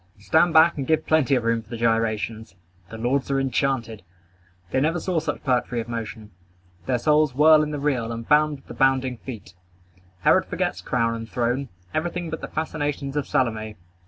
[0.17, 2.55] Stand back and give plenty of room for the gyrations.
[2.89, 4.01] The lords are enchanted.
[4.71, 6.31] They never saw such poetry of motion.
[6.87, 9.53] Their souls whirl in the reel, and bound with the bounding feet.
[10.21, 13.75] Herod forgets crown and throne, everything but the fascinations of Salome.